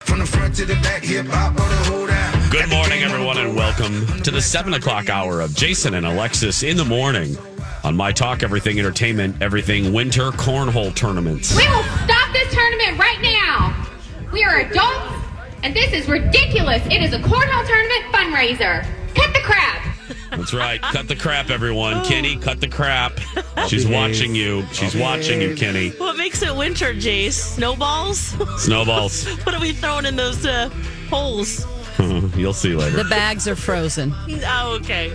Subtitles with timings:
[0.00, 2.50] From the front to the back, hip hop on the whole down.
[2.50, 6.76] Good morning, everyone, and welcome to the 7 o'clock hour of Jason and Alexis in
[6.78, 7.36] the morning
[7.84, 11.54] on My Talk Everything Entertainment, Everything Winter Cornhole Tournaments.
[11.56, 13.86] We will stop this tournament right now.
[14.32, 15.22] We are adults,
[15.62, 16.82] and this is ridiculous.
[16.86, 18.84] It is a cornhole tournament fundraiser.
[19.14, 19.89] Cut the crap.
[20.30, 20.80] That's right.
[20.80, 22.04] Cut the crap, everyone.
[22.04, 23.18] Kenny, cut the crap.
[23.68, 24.64] She's watching you.
[24.72, 25.90] She's watching you, Kenny.
[25.90, 27.32] What makes it winter, Jace?
[27.32, 28.18] Snowballs?
[28.62, 29.26] Snowballs.
[29.44, 30.68] what are we throwing in those uh,
[31.08, 31.66] holes?
[32.36, 32.96] You'll see later.
[32.96, 34.12] The bags are frozen.
[34.46, 35.10] Oh, okay.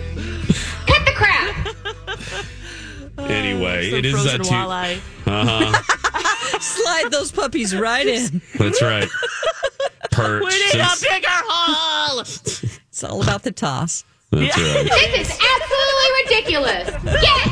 [0.86, 1.68] Cut the crap.
[3.18, 4.50] Anyway, Some it is frozen a two.
[4.52, 5.00] walleye.
[5.26, 6.60] Uh-huh.
[6.60, 8.42] Slide those puppies right in.
[8.60, 9.08] That's right.
[10.12, 10.44] Perch.
[10.44, 12.20] We need a since- bigger hole.
[12.20, 14.04] It's all about the toss.
[14.32, 14.84] That's right.
[14.84, 16.90] This is absolutely ridiculous.
[17.22, 17.46] Get,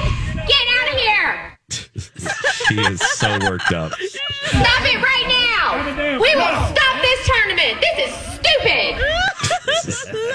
[0.47, 1.57] get out of here.
[1.69, 3.93] She is so worked up.
[3.93, 6.19] Stop it right now.
[6.19, 7.81] We will stop this tournament.
[7.81, 9.01] This is stupid.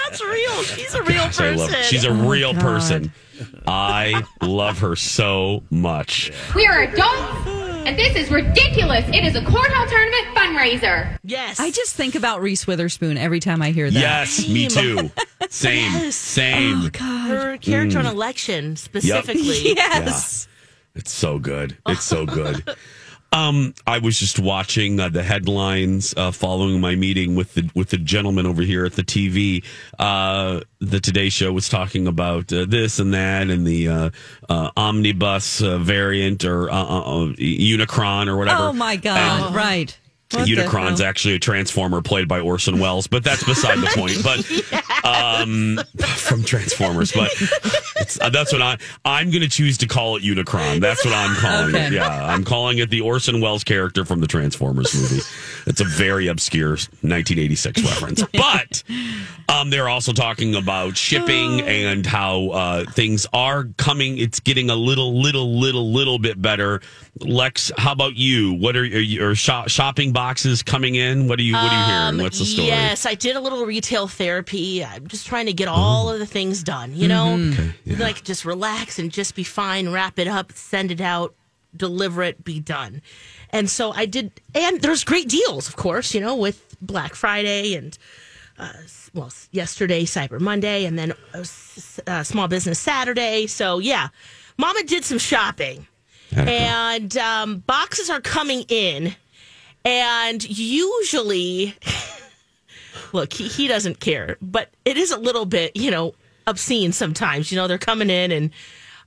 [0.04, 0.62] That's real.
[0.62, 1.56] She's a real I person.
[1.56, 1.84] love.
[1.84, 3.12] She's a oh, real person.
[3.66, 6.32] I love her so much.
[6.54, 9.04] We are adults, and this is ridiculous.
[9.08, 11.18] It is a cornhole tournament fundraiser.
[11.24, 11.58] yes.
[11.60, 13.98] I just think about Reese Witherspoon every time I hear that.
[13.98, 15.10] Yes, me too.
[15.48, 15.92] Same.
[15.92, 16.16] Yes.
[16.16, 16.90] Same.
[16.94, 18.12] her character on Mm.
[18.12, 19.72] election specifically.
[19.76, 20.48] Yes.
[20.94, 21.76] It's so good.
[21.86, 22.64] It's so good.
[23.30, 27.90] Um, I was just watching uh, the headlines uh, following my meeting with the with
[27.90, 29.62] the gentleman over here at the TV.
[29.98, 34.10] Uh, the Today Show was talking about uh, this and that, and the uh,
[34.48, 38.62] uh, omnibus uh, variant or uh, uh, uh, Unicron or whatever.
[38.64, 39.46] Oh my God!
[39.46, 39.98] And- Right.
[40.32, 44.22] What Unicron's actually a transformer played by Orson Welles, but that's beside the point.
[44.22, 44.44] But
[45.42, 45.80] um,
[46.16, 47.30] from Transformers, but
[47.96, 48.76] it's, uh, that's what I
[49.06, 50.80] I'm going to choose to call it Unicron.
[50.80, 51.86] That's what I'm calling Okay.
[51.86, 51.92] it.
[51.94, 55.22] Yeah, I'm calling it the Orson Welles character from the Transformers movie.
[55.66, 58.82] It's a very obscure 1986 reference, but
[59.48, 64.18] um, they're also talking about shipping and how uh, things are coming.
[64.18, 66.82] It's getting a little, little, little, little bit better.
[67.20, 68.52] Lex, how about you?
[68.54, 71.28] What are your shop, shopping boxes coming in?
[71.28, 71.52] What are you?
[71.52, 72.22] What are you hearing?
[72.24, 72.66] What's the story?
[72.66, 74.84] Yes, I did a little retail therapy.
[74.84, 77.36] I'm just trying to get all of the things done, you know?
[77.38, 78.00] Mm-hmm.
[78.00, 81.36] Like just relax and just be fine, wrap it up, send it out,
[81.76, 83.00] deliver it, be done.
[83.50, 87.74] And so I did, and there's great deals, of course, you know, with Black Friday
[87.74, 87.96] and,
[88.58, 88.72] uh,
[89.14, 91.44] well, yesterday, Cyber Monday, and then uh,
[92.08, 93.46] uh, Small Business Saturday.
[93.46, 94.08] So, yeah,
[94.56, 95.86] Mama did some shopping.
[96.36, 99.14] And um, boxes are coming in.
[99.84, 101.74] And usually,
[103.12, 106.14] look, he, he doesn't care, but it is a little bit, you know,
[106.46, 107.50] obscene sometimes.
[107.50, 108.50] You know, they're coming in and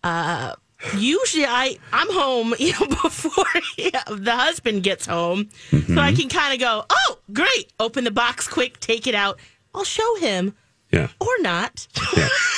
[0.04, 0.56] uh,
[0.98, 3.46] usually I, I'm home, you know, before
[3.78, 5.50] the husband gets home.
[5.88, 9.40] So I can kind of go, oh, great, open the box quick, take it out.
[9.76, 10.56] I'll show him
[10.92, 11.10] Yeah.
[11.20, 11.88] or not.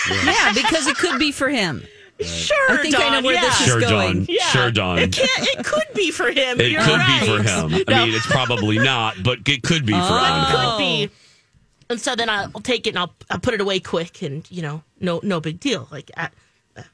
[0.09, 1.83] Yeah, because it could be for him.
[2.21, 3.41] Sure, I think I know where yeah.
[3.41, 4.25] this is Sure, going.
[4.25, 4.37] Don.
[4.51, 4.99] Sure, Don.
[4.99, 5.47] It can't.
[5.59, 6.59] It could be for him.
[6.61, 7.19] It You're could right.
[7.21, 7.73] be for him.
[7.87, 8.05] I No.
[8.05, 10.45] mean, it's probably not, but it could be for him.
[10.45, 11.09] could be.
[11.89, 14.61] And so then I'll take it and I'll, I'll put it away quick and, you
[14.61, 15.87] know, no no big deal.
[15.91, 16.33] Like at,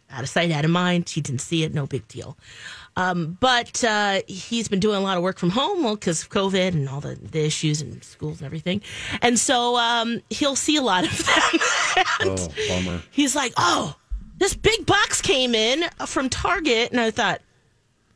[0.09, 1.07] out of sight, out of mind.
[1.09, 2.37] He didn't see it, no big deal.
[2.97, 6.69] Um, but uh, he's been doing a lot of work from home because of COVID
[6.73, 8.81] and all the, the issues and schools and everything.
[9.21, 11.59] And so um, he'll see a lot of them.
[12.21, 13.01] And Oh, bummer.
[13.11, 13.95] He's like, oh,
[14.39, 16.91] this big box came in from Target.
[16.91, 17.41] And I thought,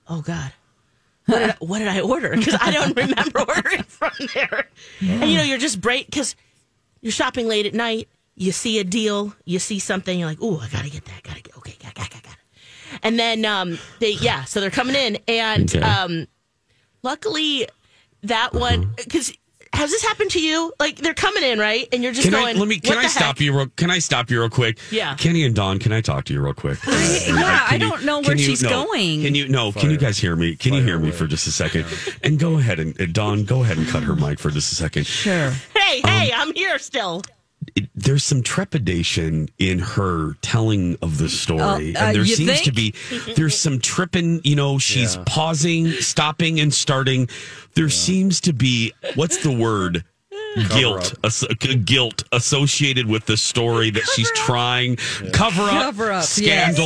[0.08, 0.52] oh, God.
[1.26, 2.36] What did, I, what did I order?
[2.36, 4.68] Because I don't remember ordering from there.
[5.00, 6.36] And you know, you're just break because
[7.00, 8.10] you're shopping late at night.
[8.36, 11.24] You see a deal, you see something, you're like, "Oh, I gotta get that.
[11.24, 14.70] Gotta get okay, got, got, got, got." it." And then um, they, yeah, so they're
[14.70, 15.82] coming in, and Okay.
[15.86, 16.28] um,
[17.04, 17.70] luckily
[18.24, 19.34] that one because
[19.74, 20.72] has this happened to you?
[20.80, 21.88] Like they're coming in, right?
[21.92, 22.60] And you're just Can I going.
[22.60, 22.80] let me?
[22.80, 23.56] Can I stop heck?" you?
[23.58, 24.78] Real, can I stop you real quick?
[24.92, 25.16] Yeah.
[25.16, 26.80] Kenny and Don, can I talk to you real quick?
[26.86, 26.94] yeah,
[27.66, 29.22] I Can don't know where you- she's no, going.
[29.24, 29.48] Can you?
[29.50, 29.72] No.
[29.72, 30.56] Can you guys hear me?
[30.56, 31.86] Can you hear me for just a second?
[32.24, 34.76] And go ahead and, and Don, go ahead and cut her mic for just a
[34.76, 35.06] second.
[35.06, 35.52] Sure.
[35.76, 37.22] Hey, hey, um, I'm here still.
[37.76, 42.36] It, there's some trepidation in her telling of the story, Oh, uh, and there you
[42.36, 42.94] seems to be
[43.36, 44.42] there's some tripping.
[44.44, 47.30] You know, she's pausing, stopping, and starting.
[47.76, 50.04] There seems to be what's the word?
[50.70, 51.44] Guilt, as-
[51.84, 54.98] guilt associated with the story that she's trying
[55.32, 56.78] cover up, Cover up, yes.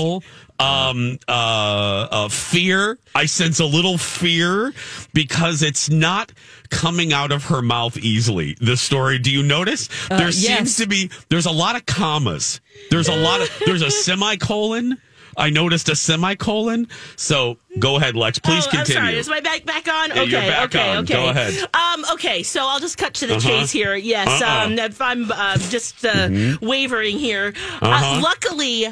[0.60, 2.98] Um, uh, uh, fear.
[3.16, 4.74] I sense a little fear
[5.14, 6.32] because it's not
[6.70, 8.56] coming out of her mouth easily.
[8.60, 9.20] The story.
[9.20, 9.90] Do you notice?
[10.10, 10.76] there seems yes.
[10.78, 11.10] to be.
[11.30, 12.62] There's a lot of commas.
[12.90, 13.50] There's a lot of.
[13.66, 14.98] There's a semicolon.
[15.40, 16.88] I noticed a semicolon.
[17.16, 18.40] So go ahead, Lex.
[18.40, 19.00] Please oh, continue.
[19.00, 19.18] I'm sorry.
[19.20, 20.10] Is my back back on?
[20.10, 20.98] Yeah, okay, back okay, on.
[21.04, 21.14] okay.
[21.14, 21.54] Go ahead.
[21.76, 23.48] Um, okay, so I'll just cut to the Uh-huh.
[23.48, 23.96] chase here.
[23.96, 24.66] Yes, Uh-uh.
[24.66, 26.30] um, if I'm uh, just uh,
[26.60, 27.54] wavering here.
[27.82, 28.18] Uh-huh.
[28.18, 28.88] Uh, luckily,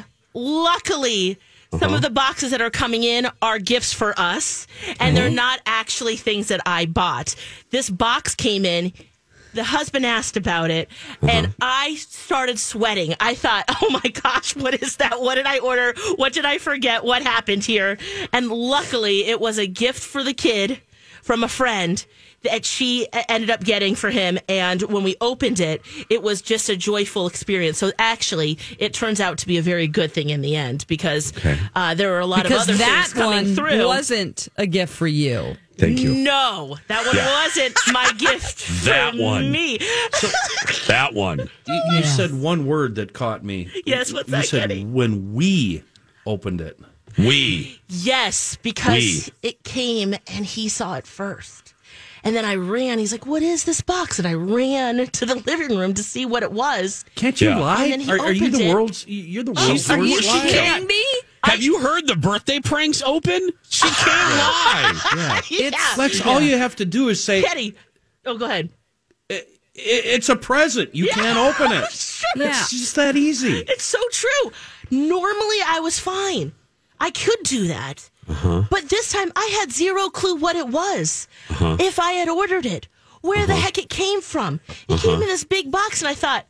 [1.72, 1.94] Some Uh-huh.
[1.96, 4.66] of the boxes that are coming in are gifts for us,
[5.00, 5.34] and they're Uh-huh.
[5.34, 7.34] not actually things that I bought.
[7.70, 8.92] This box came in.
[9.54, 10.88] The husband asked about it,
[11.26, 13.14] and I started sweating.
[13.20, 15.20] I thought, oh my gosh, what is that?
[15.22, 15.94] What did I order?
[16.16, 17.04] What did I forget?
[17.04, 17.96] What happened here?
[18.34, 20.82] And luckily, it was a gift for the kid
[21.22, 22.04] from a friend
[22.50, 24.38] that she e- ended up getting for him.
[24.48, 27.78] And when we opened it, it was just a joyful experience.
[27.78, 31.32] So actually, it turns out to be a very good thing in the end because
[31.74, 33.86] uh, there were a lot Because of other that things coming one through.
[33.86, 35.56] wasn't a gift for you.
[35.78, 36.14] Thank you.
[36.14, 37.44] No, that one Yeah.
[37.44, 39.52] wasn't my gift for That one.
[39.52, 39.78] me.
[40.86, 41.50] That one.
[41.66, 43.70] You, you said one word that caught me.
[43.84, 44.84] Yes, what's you that, said Kenny?
[44.86, 45.82] when we
[46.24, 46.78] opened it.
[47.18, 47.80] We.
[47.88, 51.74] Yes, because it came and he saw it first.
[52.26, 52.98] And then I ran.
[52.98, 56.26] He's like, "What is this box?" And I ran to the living room to see
[56.26, 57.04] what it was.
[57.14, 57.58] Can't you Yeah.
[57.58, 57.84] lie?
[57.84, 58.74] And then he Are, are you the it.
[58.74, 59.06] world's?
[59.06, 60.40] You're the world's are you worst liar.
[60.48, 61.04] kidding me?
[61.44, 63.50] Have you heard the birthday pranks open?
[63.68, 65.00] She can't lie.
[65.14, 65.40] Yeah.
[65.70, 67.76] Yeah, Lex, all you have to do is say Petty.
[68.24, 68.70] Oh, go ahead.
[69.30, 69.44] "I-
[69.76, 70.94] it's a present.
[70.96, 71.84] You can't open it.
[72.34, 72.48] Yeah.
[72.48, 73.58] It's just that easy.
[73.68, 74.50] It's so true.
[74.90, 76.52] Normally, I was fine.
[76.98, 78.10] I could do that.
[78.26, 81.28] But this time I had zero clue what it was.
[81.50, 81.76] Uh-huh.
[81.80, 82.88] If I had ordered it,
[83.22, 84.60] where the heck it came from.
[84.88, 84.98] It Uh-huh.
[85.08, 86.46] came in this big box, and I thought,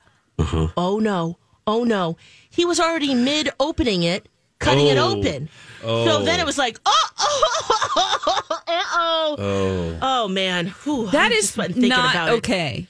[0.76, 2.16] oh no, oh no.
[2.50, 4.28] He was already mid opening it,
[4.59, 5.16] cutting it Oh.
[5.18, 5.49] open.
[5.83, 10.66] So then it was like, oh, oh, oh, oh, oh, man.
[10.85, 12.33] Whew, That I is just wasn't thinking not about it.
[12.38, 12.87] okay.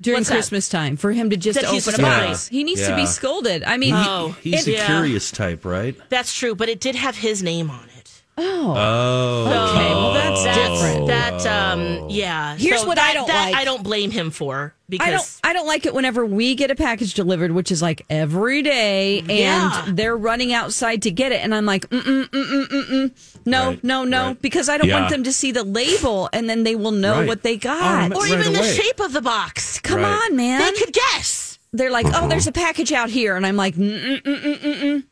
[0.00, 0.34] During What's that?
[0.34, 2.28] Christmas time, for him to just That open a surprised.
[2.28, 3.64] box, he needs to be scolded.
[3.64, 4.36] I mean, Oh.
[4.42, 4.86] he, He's it- a yeah.
[4.86, 5.96] curious type, right?
[6.10, 7.95] That's true, but it did have his name on it.
[8.38, 9.70] Oh, Oh.
[9.70, 9.94] okay.
[9.94, 11.06] Well, that's different.
[11.06, 12.56] That um yeah.
[12.56, 13.54] Here's So what I that- don't that like.
[13.54, 15.40] I don't blame him for because I don't.
[15.44, 19.20] I don't like it whenever we get a package delivered, which is like every day,
[19.20, 19.84] and Yeah.
[19.88, 23.10] they're running outside to get it, and I'm like, mm mm mm mm mm mm.
[23.46, 24.42] No, Right, no, no, right.
[24.42, 25.00] because I don't Yeah.
[25.00, 27.26] want them to see the label, and then they will know Right.
[27.28, 28.10] what they got.
[28.10, 28.74] Automa- or right even the away.
[28.74, 29.78] shape of the box.
[29.80, 30.28] Come Right.
[30.30, 30.60] on, man.
[30.60, 31.58] They could guess.
[31.72, 32.22] They're like, Uh-huh.
[32.24, 34.82] oh, there's a package out here, and I'm like, mm mm mm mm mm.
[34.82, 35.02] mm.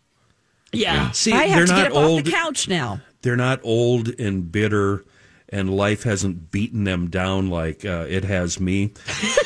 [0.72, 1.10] Yeah.
[1.12, 2.18] See, I they're have to not get up old.
[2.20, 3.00] off the couch now.
[3.24, 5.02] They're not old and bitter,
[5.48, 8.92] and life hasn't beaten them down like uh, it has me.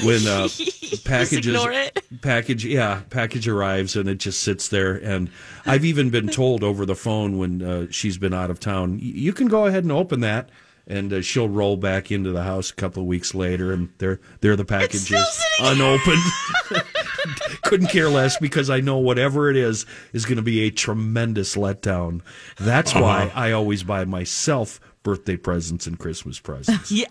[0.03, 0.49] When uh,
[1.05, 1.65] packages,
[2.21, 4.97] package, yeah, package arrives and it just sits there.
[4.97, 5.31] And
[5.65, 9.33] I've even been told over the phone when uh, she's been out of town, you
[9.33, 10.51] can go ahead and open that.
[10.91, 14.21] And uh, she'll roll back into the house a couple of weeks later, and there,
[14.41, 16.23] there the packages still unopened.
[17.63, 21.57] couldn't care less because I know whatever it is is going to be a tremendous
[21.57, 22.23] letdown.
[22.59, 26.91] That's why I always buy myself birthday presents and Christmas presents.
[26.99, 27.07] Yeah.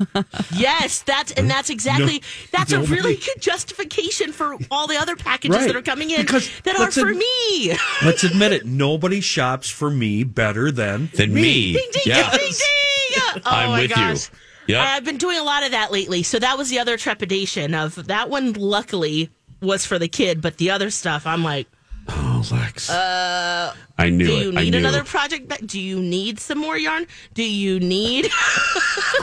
[0.56, 5.58] yes, that's and that's exactly that's a really good justification for all the other packages
[5.58, 5.68] Right.
[5.68, 7.78] that are coming in Because that are for ad- me.
[8.04, 8.66] Let's admit it.
[8.66, 11.74] Nobody shops for me better than Than me.
[11.74, 12.30] ding ding yeah.
[12.32, 12.97] ding ding ding.
[13.36, 14.30] Oh I'm my with gosh.
[14.68, 14.76] you.
[14.76, 16.24] Yeah, I've been doing a lot of that lately.
[16.24, 19.30] So that was the other trepidation of that one luckily
[19.62, 21.68] was for the kid, but the other stuff I'm like,
[22.10, 22.90] Oh, Lex.
[22.90, 24.42] Uh, I knew do it.
[24.44, 24.78] you I need knew.
[24.78, 25.50] another project?
[25.50, 27.06] That, do you need some more yarn?
[27.34, 28.30] Do you need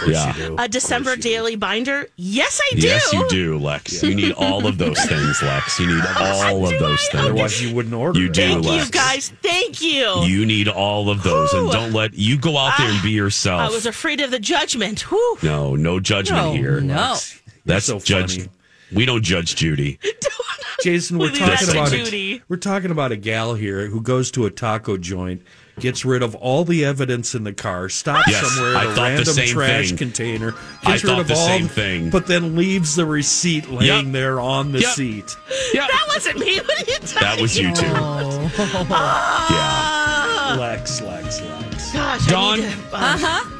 [0.06, 0.54] Yeah.
[0.58, 2.08] a December daily binder?
[2.16, 2.86] Yes, I do.
[2.86, 4.02] Yes, you do, Lex.
[4.02, 5.78] You need all of those things, Lex.
[5.80, 7.24] You need all of those things.
[7.24, 8.18] otherwise you wouldn't order.
[8.18, 8.32] You it.
[8.34, 8.84] do, Thank Lex.
[8.86, 9.28] you guys.
[9.42, 10.22] Thank you.
[10.24, 13.60] You need all of those, and don't let you go out there and be yourself.
[13.62, 15.00] I was afraid of the judgment.
[15.10, 15.38] Whew.
[15.42, 16.80] no, no judgment No, here.
[16.80, 17.16] no.
[17.66, 18.46] That's so judge.
[18.94, 19.02] Funny.
[19.02, 19.98] We don't judge Judy.
[20.82, 22.36] Jason, we're talking about Judy.
[22.36, 25.40] a, we're talking about a gal here who goes to a taco joint,
[25.78, 29.00] gets rid of all the evidence in the car, stops Yes, somewhere I at a
[29.00, 29.96] random trash thing.
[29.96, 32.10] container, I gets rid thought of the all, same thing.
[32.10, 34.12] but then leaves the receipt laying Yep.
[34.12, 34.90] there on the Yep.
[34.90, 35.36] seat.
[35.72, 36.58] Yeah, That wasn't me.
[36.58, 37.86] What are you talking that was you too.
[38.90, 41.92] Ah, Lex, Lex, Lex.
[41.92, 42.58] Gosh, Dawn?
[42.60, 43.53] I need uh, huh.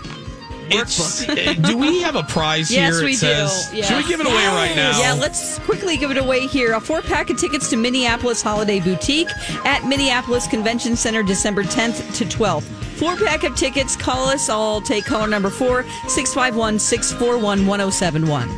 [0.71, 1.27] It's,
[1.69, 2.83] do we have a prize here?
[2.91, 3.69] Yes, we it says.
[3.71, 3.77] do.
[3.79, 3.85] Yeah.
[3.85, 4.99] Should we give it away right now?
[5.01, 6.73] Yeah, let's quickly give it away here.
[6.75, 9.29] A four pack of tickets to Minneapolis Holiday Boutique
[9.65, 12.63] at Minneapolis Convention Center December 10th to 12th.
[12.95, 13.97] Four pack of tickets.
[13.97, 14.49] Call us.
[14.49, 18.49] I'll take caller number four, 651 641 1071.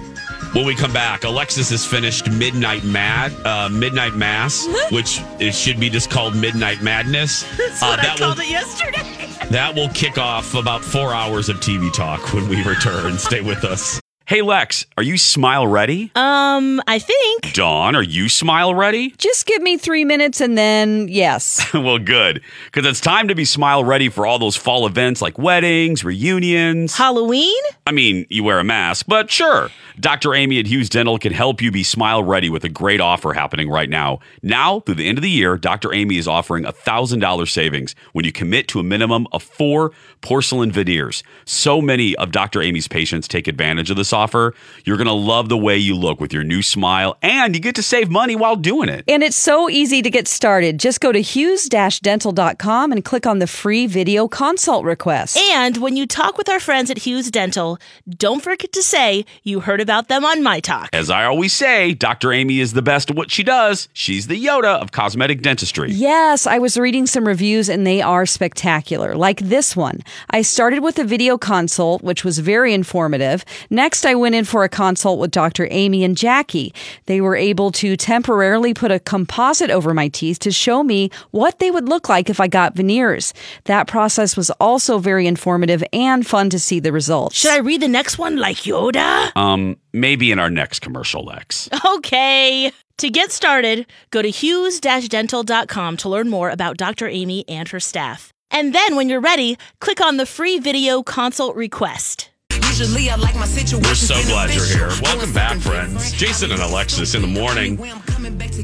[0.53, 5.79] When we come back, Alexis has finished Midnight Mad, uh, Midnight Mass, which it should
[5.79, 7.43] be just called Midnight Madness.
[7.59, 9.03] That's Uh, what I that will called it yesterday.
[9.51, 13.19] That will kick off about four hours of TV talk when we return.
[13.19, 14.01] Stay with us.
[14.29, 16.11] Hey Lex, are you smile ready?
[16.17, 17.53] Um, I think.
[17.53, 19.11] Dawn, are you smile ready?
[19.19, 21.65] Just give me three minutes and then, yes.
[21.75, 25.39] well, good, because it's time to be smile ready for all those fall events like
[25.39, 26.97] weddings, reunions.
[26.97, 27.55] Halloween?
[27.87, 29.71] I mean, you wear a mask, but sure.
[29.99, 30.35] Dr.
[30.35, 33.71] Amy at Hughes Dental can help you be smile ready with a great offer happening
[33.71, 34.21] right now.
[34.43, 35.95] Now, through the end of the year, Dr.
[35.95, 41.23] Amy is offering $1,000 savings when you commit to a minimum of four porcelain veneers.
[41.47, 42.61] So many of Dr.
[42.61, 44.55] Amy's patients take advantage of this offer.
[44.85, 47.75] You're going to love the way you look with your new smile, and you get
[47.77, 49.05] to save money while doing it.
[49.09, 50.79] And it's so easy to get started.
[50.79, 55.39] Just go to hughes-dental.com and click on the free video consult request.
[55.39, 59.61] And when you talk with our friends at Hughes Dental, don't forget to say you
[59.61, 60.91] heard about them on My Talk.
[60.93, 62.33] As I always say, Dr.
[62.33, 63.89] Amy is the best at what she does.
[63.93, 65.93] She's the Yoda of cosmetic dentistry.
[65.93, 70.01] Yes, I was reading some reviews and they are spectacular, like this one.
[70.31, 73.45] I started with a video consult, which was very informative.
[73.71, 75.69] Next, I went in for a consult with Dr.
[75.71, 76.75] Amy and Jackie.
[77.05, 81.61] They were able to temporarily put a composite over my teeth to show me what
[81.61, 83.33] they would look like if I got veneers.
[83.67, 87.37] That process was also very informative and fun to see the results.
[87.37, 89.31] Should I read the next one like Yoda?
[89.37, 91.69] Um, maybe in our next commercial, Lex.
[91.97, 92.73] Okay.
[92.99, 97.07] To get started, go to hughes-dental.com to learn more about Dr.
[97.09, 98.33] Amy and her staff.
[98.51, 102.31] And then when you're ready, click on the free video consult request.
[102.53, 103.83] Usually I like my situation.
[103.89, 104.89] We're so glad you're here.
[105.03, 106.13] Welcome back, friends.
[106.13, 107.79] Jason and Alexis in the morning.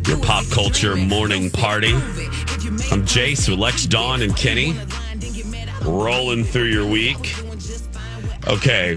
[0.06, 1.92] Your pop culture morning party.
[1.94, 4.74] I'm Jace with Lex, Dawn, and Kenny.
[5.82, 7.34] rolling through your week.
[8.48, 8.96] Okay,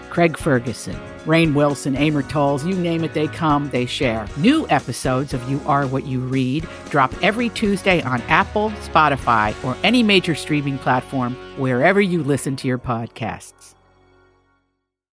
[0.11, 4.27] Craig Ferguson, Rainn Wilson, Amor Towles, you name it, they come, they share.
[4.35, 9.77] New episodes of You Are What You Read drop every Tuesday on Apple, Spotify, or
[9.83, 13.73] any major streaming platform wherever you listen to your podcasts.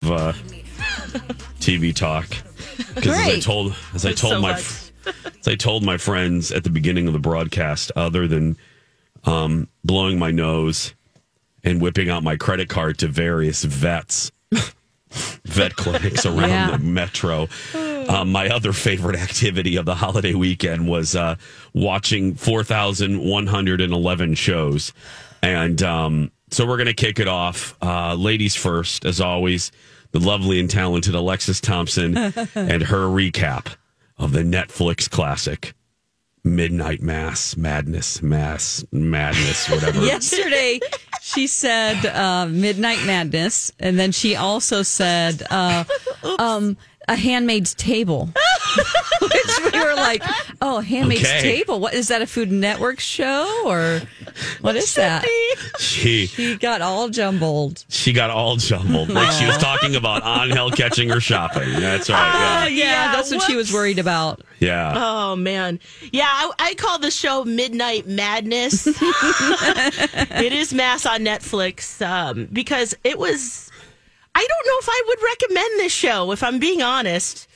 [0.04, 0.32] uh,
[1.58, 2.28] TV talk
[2.94, 4.92] because as I told as I told so my much.
[5.40, 8.56] as I told my friends at the beginning of the broadcast, other than
[9.24, 10.94] um, blowing my nose
[11.64, 14.30] and whipping out my credit card to various vets,
[15.44, 16.70] vet clinics around Yeah.
[16.72, 17.48] the metro.
[18.08, 21.36] Um, my other favorite activity of the holiday weekend was uh,
[21.72, 24.92] watching 4,111 shows.
[25.42, 27.76] And um, so we're going to kick it off.
[27.82, 29.72] Uh, ladies first, as always,
[30.12, 33.74] the lovely and talented Alexis Thompson and her recap
[34.18, 35.74] of the Netflix classic.
[36.46, 40.00] Midnight Mass, Madness, Mass, Madness, whatever.
[40.04, 40.78] Yesterday,
[41.24, 45.84] she said uh, Midnight Madness, and then she also said uh,
[46.38, 46.76] um,
[47.08, 48.30] A Handmaid's Table.
[49.20, 50.22] Which we were like,
[50.60, 51.40] oh, Handmaid's Okay.
[51.40, 51.78] Table.
[51.80, 52.22] What is that?
[52.22, 54.02] A Food Network show or
[54.60, 55.24] what is that?
[55.78, 57.84] She She got all jumbled.
[57.88, 59.08] she got all jumbled.
[59.10, 61.72] Like she was talking about Angel catching her shopping.
[61.74, 62.64] That's right.
[62.64, 64.40] Oh, yeah, yeah, that's what she was worried about.
[64.60, 64.74] Yeah.
[64.74, 64.92] Yeah.
[64.96, 65.78] Oh man,
[66.10, 68.86] yeah, I, I call the show Midnight Madness.
[68.88, 73.70] it is mass on Netflix um, because it was.
[74.34, 77.46] I don't know if I would recommend this show if I'm being honest,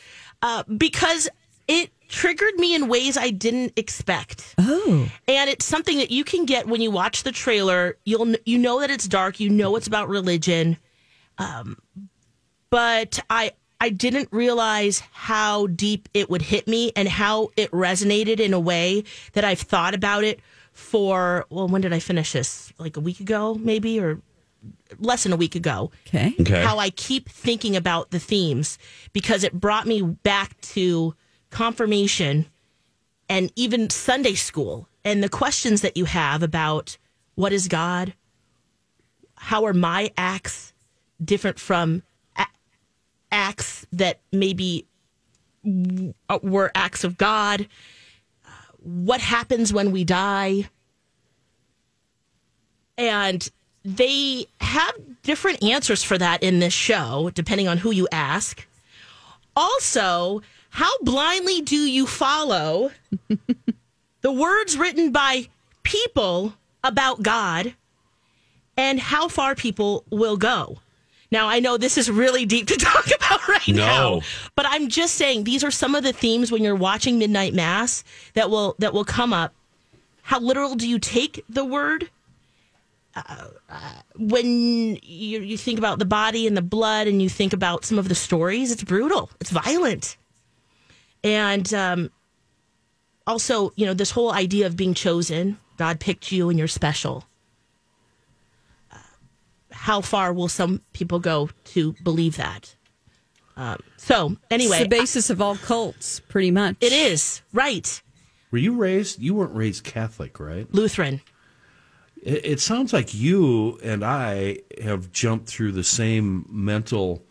[0.42, 1.28] uh, because
[1.66, 4.54] it triggered me in ways I didn't expect.
[4.58, 7.96] Oh, and it's something that you can get when you watch the trailer.
[8.04, 9.40] You'll you know that it's dark.
[9.40, 10.78] You know it's about religion,
[11.38, 11.78] um,
[12.70, 18.40] but I I didn't realize how deep it would hit me and how it resonated
[18.40, 20.40] in a way that I've thought about it
[20.72, 21.46] for.
[21.50, 22.72] Well, when did I finish this?
[22.78, 24.20] Like a week ago, maybe, or
[24.98, 26.34] less than a week ago okay.
[26.40, 26.62] Okay.
[26.62, 28.78] how I keep thinking about the themes
[29.12, 31.14] because it brought me back to
[31.50, 32.46] confirmation
[33.28, 36.96] and even Sunday school and the questions that you have about
[37.34, 38.14] what is God?
[39.36, 40.72] How are my acts
[41.24, 42.02] different from
[42.36, 42.46] a-
[43.30, 44.86] acts that maybe
[45.64, 47.68] w- were acts of God?
[48.44, 48.48] Uh,
[48.80, 50.68] What happens when we die?
[52.96, 53.48] And
[53.84, 58.66] they have different answers for that in this show, depending on who you ask.
[59.56, 62.90] Also, how blindly do you follow
[64.20, 65.48] the words written by
[65.82, 67.74] people about God
[68.76, 70.78] and how far people will go?
[71.30, 73.74] Now, I know this is really deep to talk about right No.
[73.74, 74.20] now,
[74.54, 78.02] but I'm just saying these are some of the themes when you're watching Midnight Mass
[78.34, 79.52] that will that will come up.
[80.22, 82.10] How literal do you take the word?
[84.16, 87.98] When you, you think about the body and the blood and you think about some
[87.98, 90.16] of the stories, it's brutal, it's violent.
[91.24, 92.10] And um,
[93.26, 97.24] also, you know, this whole idea of being chosen, God picked you and you're special.
[98.92, 98.98] Uh,
[99.72, 102.74] how far will some people go to believe that?
[103.56, 106.76] Um, so, anyway, it's the basis of all cults, pretty much.
[106.80, 108.00] it is, right?
[108.52, 109.20] Were you raised?
[109.20, 110.72] You weren't raised Catholic, right?
[110.72, 111.20] Lutheran.
[112.22, 117.22] It, it sounds like you and I have jumped through the same mental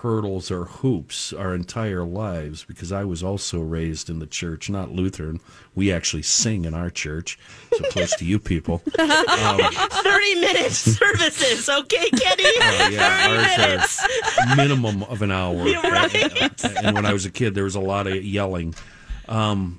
[0.00, 4.90] hurdles or hoops our entire lives because I was also raised in the church, not
[4.90, 5.40] Lutheran.
[5.74, 7.38] We actually sing in our church,
[7.76, 8.78] so close to you people.
[8.88, 12.44] 30 minute services, okay, Kenny?
[12.44, 14.56] Uh, yeah, 30 ours minutes.
[14.56, 15.64] minimum of an hour.
[15.64, 16.64] Right.
[16.82, 18.74] And when I was a kid, there was a lot of yelling.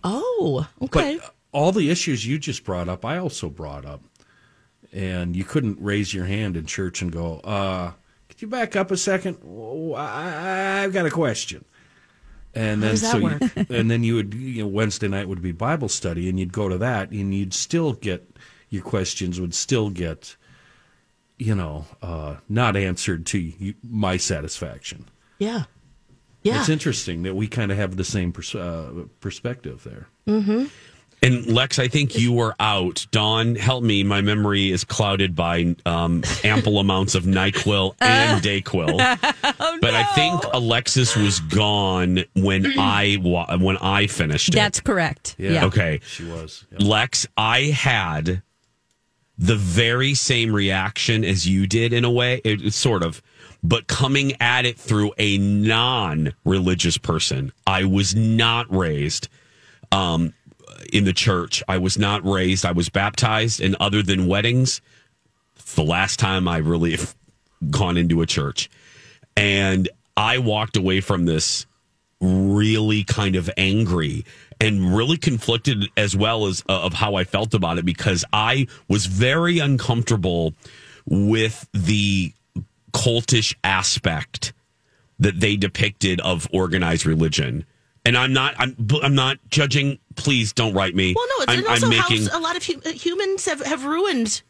[0.03, 1.17] Oh, okay.
[1.17, 4.01] But all the issues you just brought up, I also brought up.
[4.93, 7.91] And you couldn't raise your hand in church and go, uh,
[8.27, 9.37] could you back up a second?
[9.95, 11.63] I, I've got a question.
[12.53, 15.87] And then so, you- and then you would, you know, Wednesday night would be Bible
[15.87, 18.27] study, and you'd go to that, and you'd still get
[18.69, 20.35] your questions would still get,
[21.37, 25.05] you know, uh, not answered to you, my satisfaction.
[25.39, 25.63] Yeah.
[26.43, 26.59] Yeah.
[26.59, 30.07] It's interesting that we kind of have the same pers- uh, perspective there.
[30.27, 30.65] Mm-hmm.
[31.23, 33.05] And Lex, I think you were out.
[33.11, 34.03] Dawn, help me.
[34.03, 38.97] My memory is clouded by um, ample amounts of Nyquil and Dayquil.
[38.97, 44.55] but I think Alexis was gone when I wa- when I finished it.
[44.55, 45.35] That's correct.
[45.37, 45.65] Yeah.
[45.65, 45.99] Okay.
[46.03, 46.65] She was.
[46.79, 48.41] Lex, I had
[49.37, 53.21] the very same reaction as you did in a way, it, it's sort of,
[53.63, 57.51] but coming at it through a non religious person.
[57.67, 59.29] I was not raised
[59.91, 60.33] um,
[60.91, 61.63] in the church.
[61.67, 62.65] I was not raised.
[62.65, 64.81] I was baptized, and other than weddings,
[65.75, 66.97] the last time I really
[67.69, 68.69] gone into a church.
[69.37, 71.65] And I walked away from this
[72.19, 74.25] really kind of angry
[74.59, 78.67] and really conflicted as well as uh, of how I felt about it because I
[78.87, 80.53] was very uncomfortable
[81.05, 82.31] with the
[82.93, 84.53] cultish aspect
[85.19, 87.65] that they depicted of organized religion.
[88.05, 89.99] And I'm not I'm I'm not judging.
[90.15, 91.13] Please don't write me.
[91.15, 93.45] Well, no, it's I'm, and also I'm making how a lot of hu- uh, humans
[93.45, 94.41] have, have ruined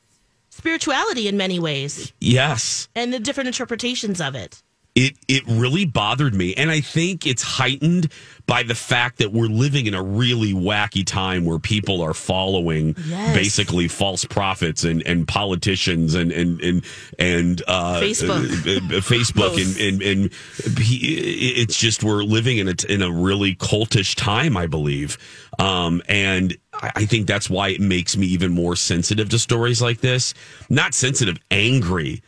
[0.49, 2.89] spirituality in many ways yes.
[2.95, 4.61] and the different interpretations of it.
[4.95, 8.11] It it really bothered me and i think it's heightened
[8.45, 12.93] by the fact that we're living in a really wacky time where people are following
[13.07, 13.33] Yes.
[13.35, 16.83] basically false prophets and, and politicians and and and,
[17.17, 18.29] and uh, Facebook.
[18.31, 20.31] uh, uh, Facebook and, and and
[20.65, 25.17] it's just we're living in a in a really cultish time, I believe,
[25.59, 30.01] um, and I think that's why it makes me even more sensitive to stories like
[30.01, 30.33] this.
[30.69, 32.21] Not sensitive, angry.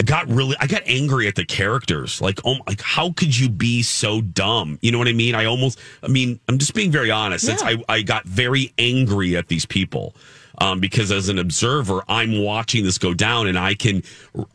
[0.00, 2.20] I got really, I got angry at the characters.
[2.20, 4.78] Like, oh, like how could you be so dumb?
[4.82, 5.34] You know what I mean?
[5.34, 7.48] I almost, I mean, I'm just being very honest.
[7.48, 10.14] It's, I, I got very angry at these people.
[10.58, 14.02] Um, because as an observer, I'm watching this go down, and I can,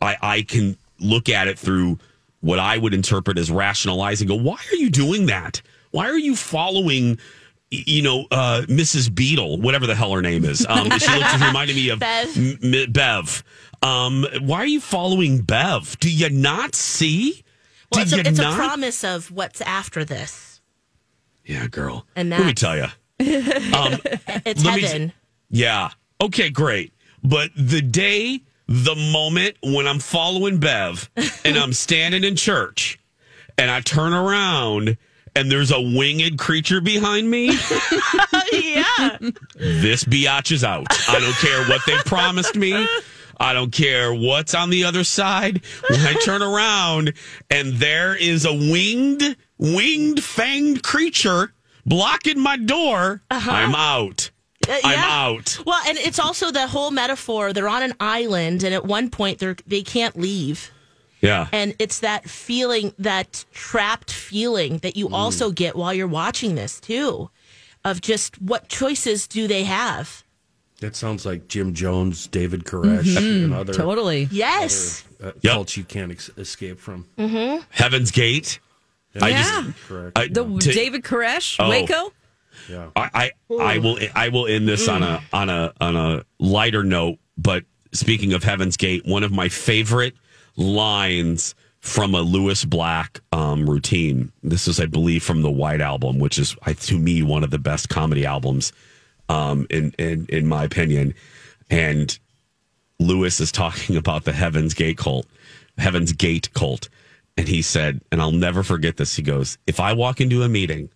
[0.00, 1.98] I, I can look at it through
[2.40, 4.26] what I would interpret as rationalizing.
[4.26, 5.62] Go, why are you doing that?
[5.92, 7.18] Why are you following?
[7.70, 9.14] You know, uh, Mrs.
[9.14, 10.66] Beadle, whatever the hell her name is.
[10.68, 12.36] Um, she looks, reminded me of Bev.
[12.36, 13.44] M- Bev.
[13.82, 15.98] Um, why are you following Bev?
[15.98, 17.42] Do you not see?
[17.92, 20.60] Well, Did it's, a, it's a promise of what's after this.
[21.44, 22.06] Yeah, girl.
[22.14, 22.86] And let me tell you.
[23.22, 23.98] Um,
[24.44, 25.12] It's Let me- heaven.
[25.50, 25.90] yeah.
[26.20, 26.92] Okay, great.
[27.22, 31.08] But the day, the moment when I'm following Bev
[31.44, 32.98] and I'm standing in church
[33.58, 34.96] and I turn around
[35.36, 37.46] and there's a winged creature behind me,
[38.52, 39.18] yeah.
[39.56, 40.86] this biatch is out.
[41.08, 42.86] I don't care what they promised me.
[43.38, 45.62] I don't care what's on the other side.
[45.88, 47.12] When I turn around
[47.50, 51.52] and there is a winged, winged, fanged creature
[51.86, 54.30] blocking my door, I'm out.
[54.68, 55.58] Uh, I'm out.
[55.66, 57.52] Well, and it's also the whole metaphor.
[57.52, 60.70] They're on an island, and at one point, they're they can't leave.
[61.20, 61.48] Yeah.
[61.52, 64.96] And it's that feeling, that trapped feeling that Mm.
[64.96, 67.30] you also get while you're watching this too,
[67.84, 70.22] of just what choices do they have?
[70.82, 74.28] That sounds like Jim Jones, David Koresh, and other, Totally.
[74.30, 75.04] Yes.
[75.22, 75.52] uh, Yep.
[75.54, 77.06] cults you can't ex- escape from.
[77.16, 77.62] Mm-hmm.
[77.70, 78.58] Heaven's Gate.
[79.20, 79.42] I Yeah.
[79.64, 80.18] just Correct.
[80.18, 81.68] I, The to- David Koresh, Oh.
[81.68, 82.12] Waco.
[82.68, 82.86] yeah.
[82.96, 86.82] I, I I will I will end this on a on a on a lighter
[86.82, 87.18] note.
[87.38, 90.14] But speaking of Heaven's Gate, one of my favorite
[90.56, 94.30] lines from a Lewis Black um, routine.
[94.42, 97.58] This is, I believe, from the White Album, which is to me one of the
[97.58, 98.72] best comedy albums
[99.32, 101.14] um, in in in my opinion.
[101.70, 102.16] And
[102.98, 105.26] Lewis is talking about the Heaven's Gate cult,
[105.78, 106.88] Heaven's Gate cult.
[107.38, 109.16] And he said, and I'll never forget this.
[109.16, 110.90] He goes, If I walk into a meeting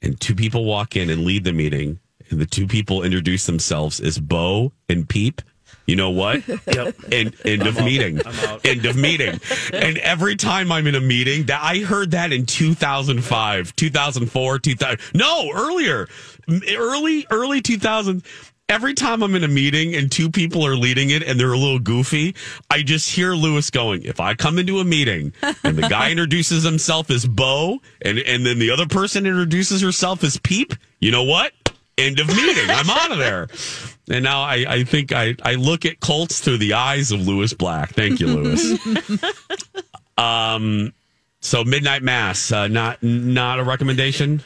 [0.00, 1.98] and two people walk in and lead the meeting,
[2.30, 5.42] and the two people introduce themselves as Bo and Peep,
[5.88, 6.42] you know what?
[6.68, 6.96] Yep.
[7.10, 7.84] End, end of out.
[7.84, 8.20] meeting.
[8.64, 9.40] End of meeting.
[9.72, 15.00] And every time I'm in a meeting, that I heard that in 2005, 2004, 2000.
[15.14, 16.06] No, earlier,
[16.48, 18.24] early, early 2000s.
[18.70, 21.58] Every time I'm in a meeting and two people are leading it and they're a
[21.58, 22.34] little goofy,
[22.70, 25.32] I just hear Lewis going, if I come into a meeting
[25.64, 30.22] and the guy introduces himself as Bo and, and then the other person introduces herself
[30.22, 31.52] as Peep, you know what?
[31.96, 32.68] End of meeting.
[32.68, 33.48] I'm out of there.
[34.10, 37.54] And now I, I think I, I look at Colts through the eyes of Lewis
[37.54, 37.94] Black.
[37.94, 38.78] Thank you, Lewis.
[40.18, 40.92] um,
[41.40, 44.42] so Midnight Mass, uh, not not a recommendation.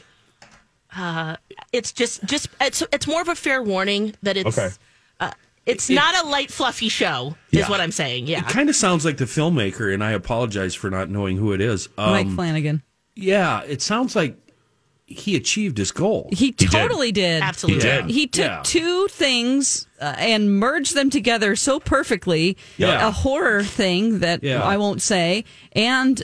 [1.72, 4.74] It's just just it's it's more of a fair warning that it's Okay.
[5.20, 5.30] uh,
[5.66, 7.36] it's not a light fluffy show.
[7.50, 7.70] Is Yeah.
[7.70, 8.26] what I'm saying.
[8.26, 8.40] Yeah.
[8.40, 11.60] It kind of sounds like the filmmaker, and I apologize for not knowing who it
[11.60, 11.88] is.
[11.96, 12.82] Um, Mike Flanagan.
[13.14, 14.36] Yeah, it sounds like
[15.06, 16.30] he achieved his goal.
[16.32, 16.70] He did.
[16.70, 17.42] totally did.
[17.42, 17.82] Absolutely.
[17.88, 18.10] He did.
[18.10, 18.60] He took Yeah.
[18.64, 22.56] two things uh, and merged them together so perfectly.
[22.78, 23.06] Yeah.
[23.06, 24.62] A horror thing that Yeah.
[24.62, 26.22] I won't say, and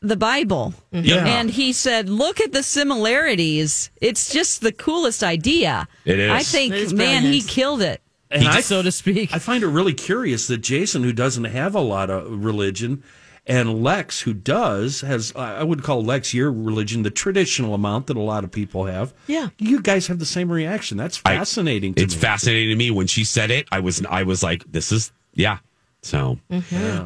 [0.00, 0.74] the Bible.
[0.92, 1.04] Mm-hmm.
[1.06, 1.26] Yeah.
[1.26, 3.90] And he said, "Look at the similarities.
[4.00, 6.30] It's just the coolest idea." It is.
[6.30, 9.32] I think, It is man, he killed it, And I- so to speak.
[9.34, 13.02] I find it really curious that Jason, who doesn't have a lot of religion,
[13.46, 18.16] and Lex, who does, has, I would call Lex your religion, the traditional amount that
[18.18, 19.14] a lot of people have.
[19.26, 19.48] Yeah.
[19.58, 20.98] You guys have the same reaction.
[20.98, 22.20] That's I- fascinating to It's me.
[22.20, 23.66] fascinating to me when she said it.
[23.72, 25.58] I was I was like, this is yeah.
[26.02, 26.38] So,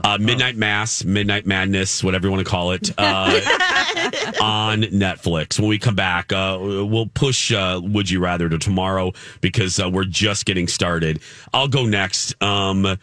[0.04, 3.40] uh, Midnight Mass, Midnight Madness, whatever you want to call it, uh,
[4.40, 5.58] on Netflix.
[5.58, 9.88] When we come back, uh, we'll push uh, Would You Rather to tomorrow because uh,
[9.90, 11.20] we're just getting started.
[11.52, 12.40] I'll go next.
[12.42, 12.98] Um,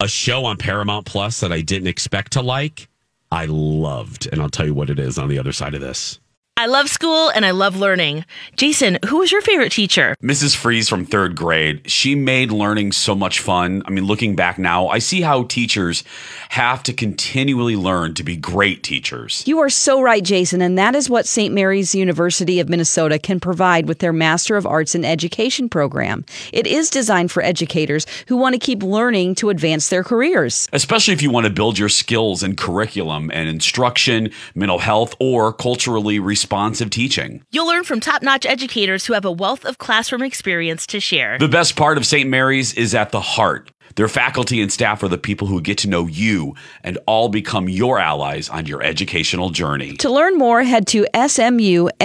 [0.00, 2.88] a show on Paramount Plus that I didn't expect to like,
[3.32, 6.19] I loved, and I'll tell you what it is on the other side of this.
[6.60, 8.26] I love school and I love learning.
[8.54, 10.14] Jason, who was your favorite teacher?
[10.22, 10.54] Mrs.
[10.54, 13.82] Freeze from third grade, she made learning so much fun.
[13.86, 16.04] I mean, looking back now, I see how teachers
[16.50, 19.42] have to continually learn to be great teachers.
[19.46, 21.54] You are so right, Jason, and that is what St.
[21.54, 26.26] Mary's University of Minnesota can provide with their Master of Arts in Education program.
[26.52, 30.68] It is designed for educators who want to keep learning to advance their careers.
[30.74, 35.54] Especially if you want to build your skills in curriculum and instruction, mental health, or
[35.54, 36.18] culturally
[36.50, 37.44] responsive teaching.
[37.52, 41.38] You'll learn from top notch educators who have a wealth of classroom experience to share.
[41.38, 42.28] The best part of St.
[42.28, 43.70] Mary's is at the heart.
[43.94, 47.68] Their faculty and staff are the people who get to know you and all become
[47.68, 49.96] your allies on your educational journey.
[49.98, 52.00] To learn more, head to smumn.edu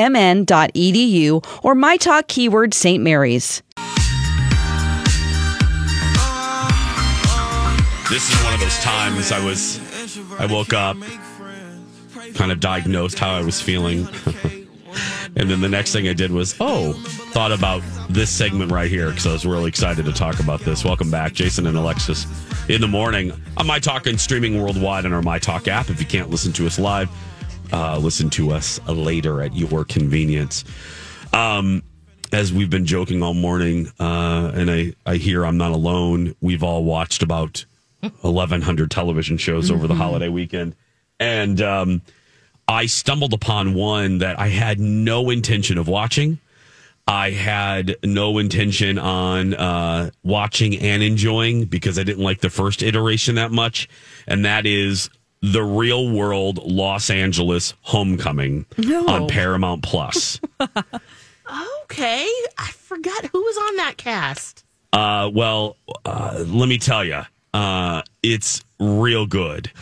[1.63, 3.01] or my talk keyword St.
[3.03, 3.63] Mary's.
[8.11, 9.79] This is one of those times I was,
[10.39, 10.97] I woke up,
[12.33, 14.07] kind of diagnosed how I was feeling.
[15.35, 16.93] and then the next thing I did was, oh,
[17.31, 20.83] thought about this segment right here because I was really excited to talk about this.
[20.83, 22.25] Welcome back, Jason and Alexis,
[22.69, 25.89] in the morning on My Talk and streaming worldwide on our My Talk app.
[25.89, 27.09] If you can't listen to us live,
[27.73, 30.63] uh, listen to us later at your convenience.
[31.33, 31.83] Um,
[32.31, 36.63] as we've been joking all morning, uh, and I, I hear I'm not alone, we've
[36.63, 37.65] all watched about
[38.21, 40.75] 1,100 television shows over the holiday weekend.
[41.19, 42.01] And um,
[42.67, 46.39] I stumbled upon one that I had no intention of watching.
[47.07, 52.81] I had no intention on uh, watching and enjoying because I didn't like the first
[52.81, 53.87] iteration that much.
[54.25, 58.65] And that is The Real World Los Angeles Homecoming
[59.07, 60.39] on Paramount Plus.
[61.83, 64.63] Okay, I forgot who was on that cast.
[64.91, 67.21] Uh, well, uh, let me tell you,
[67.53, 69.71] uh, it's real good.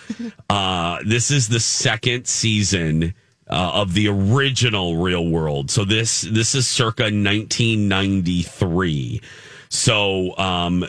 [0.50, 3.16] Uh, this is the second season
[3.50, 5.72] uh, of the original Real World.
[5.72, 9.22] So this this is circa 1993.
[9.70, 10.84] So um,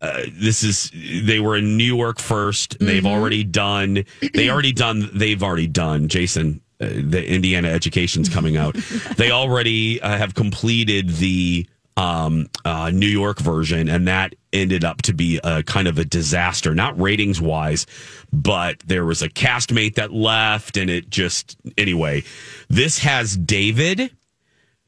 [0.00, 0.90] uh, this is
[1.24, 4.04] they were in New York 1st They've already done.
[4.34, 5.10] They already done.
[5.12, 6.08] They've already done.
[6.08, 8.74] Jason, uh, the Indiana Education's coming out.
[9.16, 15.02] they already uh, have completed the um, uh, New York version, and that ended up
[15.02, 17.86] to be a kind of a disaster, not ratings wise,
[18.32, 22.22] but there was a castmate that left, and it just anyway.
[22.68, 24.10] This has David,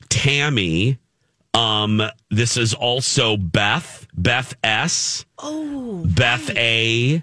[0.08, 0.98] Tammy.
[1.52, 5.24] Um, this is also Beth, Beth S.
[5.38, 7.22] Oh, Beth A.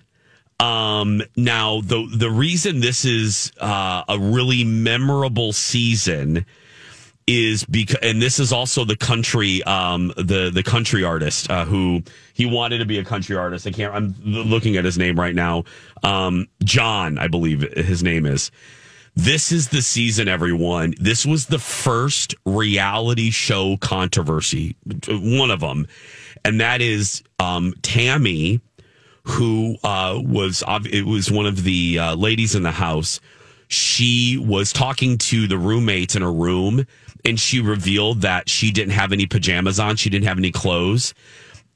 [0.60, 6.46] Um, now the the reason this is uh, a really memorable season
[7.28, 12.04] is because, and this is also the country, um, the the country artist uh, who
[12.34, 13.68] he wanted to be a country artist.
[13.68, 13.94] I can't.
[13.94, 15.64] I'm looking at his name right now.
[16.04, 18.52] Um, John, I believe his name is.
[19.16, 20.94] This is the season, everyone.
[20.98, 24.78] This was the first reality show controversy,
[25.10, 25.86] one of them,
[26.46, 28.62] and that is um, Tammy,
[29.24, 33.20] who uh, was it was one of the uh, ladies in the house.
[33.68, 36.86] She was talking to the roommates in a room,
[37.26, 39.96] and she revealed that she didn't have any pajamas on.
[39.96, 41.14] She didn't have any clothes.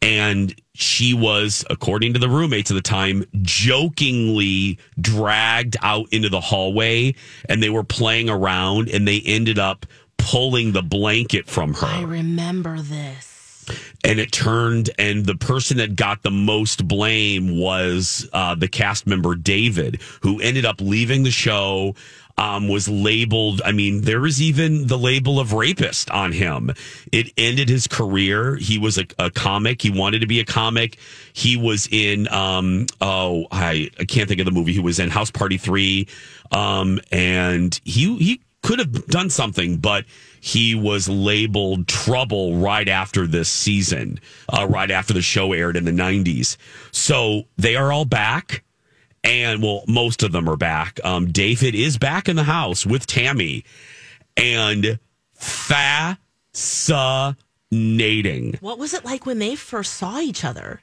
[0.01, 6.41] And she was, according to the roommates at the time, jokingly dragged out into the
[6.41, 7.15] hallway
[7.49, 9.85] and they were playing around and they ended up
[10.17, 13.65] pulling the blanket from her I remember this.
[14.03, 19.05] and it turned and the person that got the most blame was uh, the cast
[19.05, 21.93] member david who ended up leaving the show
[22.37, 26.71] um, was labeled i mean there was even the label of rapist on him.
[27.11, 28.55] It ended his career.
[28.55, 29.81] He was a, a comic.
[29.81, 30.97] He wanted to be a comic.
[31.33, 35.09] He was in um, oh I, I can't think of the movie he was in
[35.09, 36.07] house party 3
[36.51, 40.05] um, and he he could have done something, but
[40.41, 44.19] he was labeled trouble right after this season,
[44.49, 46.57] uh, right after the show aired in the 90s.
[46.91, 48.63] So they are all back.
[49.25, 50.99] And well, most of them are back.
[51.03, 53.65] Um, David is back in the house with Tammy
[54.37, 54.99] and
[55.33, 56.19] fascinating.
[58.61, 60.81] What was it like when they first saw each other?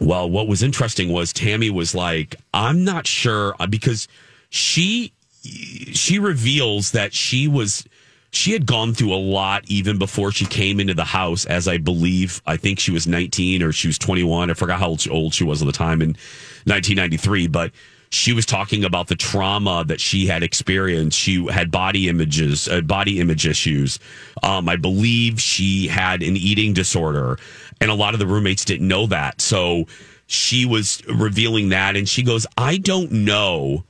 [0.00, 4.08] Well, what was interesting was Tammy was like, I'm not sure uh, because
[4.50, 5.12] she
[5.44, 7.84] she reveals that she was
[8.30, 11.76] she had gone through a lot even before she came into the house as I
[11.76, 15.44] believe I think she was 19 or she was 21 I forgot how old she-
[15.44, 16.16] was at the time in
[16.64, 17.72] 1993 but
[18.14, 21.18] she was talking about the trauma that she had experienced.
[21.18, 23.98] She had body images uh, body image issues.
[24.42, 27.38] Um, I believe she had an eating disorder
[27.80, 29.40] and a lot of the roommates didn't know that.
[29.40, 29.86] So
[30.26, 33.84] she was revealing that and she goes I don't know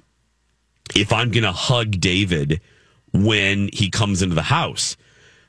[0.94, 2.60] if I'm going to hug David
[3.12, 4.96] when he comes into the house.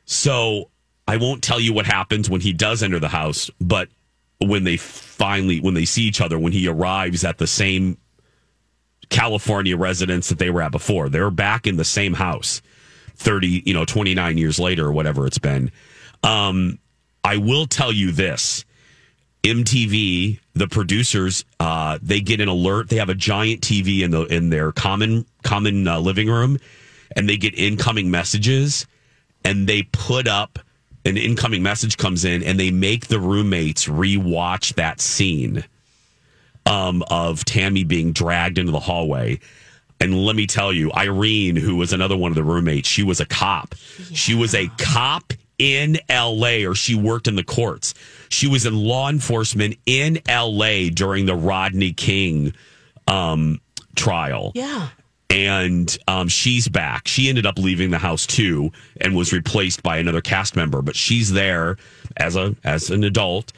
[0.06, 0.70] So
[1.08, 3.90] I won't tell you what happens when he does enter the house, but
[4.40, 7.98] when they finally when they see each other when he arrives at the same
[9.10, 11.10] California residence that they were at before.
[11.10, 12.62] They're back in the same house
[13.16, 15.72] 30, you know, 29 years later or whatever it's been.
[16.24, 16.80] Um
[17.24, 18.66] I will tell you this.
[19.42, 22.90] MTV, the producers, uh, they get an alert.
[22.90, 26.58] They have a giant TV in the in their common common uh, living room,
[27.16, 28.88] and they get incoming messages,
[29.44, 30.60] and they put up
[31.06, 35.64] an incoming message comes in, and they make the roommates rewatch that scene
[36.66, 39.40] um, of Tammy being dragged into the hallway.
[40.02, 43.22] And let me tell you, Irene, who was another one of the roommates, she was
[43.22, 43.76] a cop.
[44.14, 47.94] She was a cop in LA, or she worked in the courts.
[48.30, 52.54] She was in law enforcement in LA during the Rodney King
[53.08, 53.62] um,
[53.96, 54.52] trial.
[54.54, 54.90] Yeah.
[55.30, 57.08] And um, she's back.
[57.08, 60.82] She ended up leaving the house too, and was replaced by another cast member.
[60.82, 61.78] But she's there
[62.18, 63.52] as a as an adult,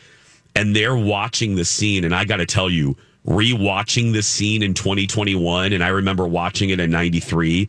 [0.56, 2.04] and they're watching the scene.
[2.04, 2.96] And I got to tell you,
[3.28, 7.68] rewatching this scene in 2021, and I remember watching it in '93.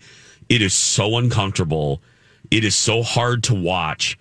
[0.49, 2.01] It is so uncomfortable.
[2.51, 4.17] It is so hard to watch,